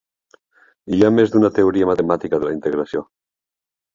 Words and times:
Hi 0.95 1.01
ha 1.05 1.11
més 1.17 1.33
d'una 1.35 1.51
teoria 1.59 1.89
matemàtica 1.91 2.39
de 2.43 2.49
la 2.49 2.57
integració. 2.57 3.07